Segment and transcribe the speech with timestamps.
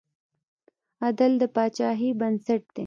[1.05, 2.79] عدل د پاچاهۍ بنسټ دی.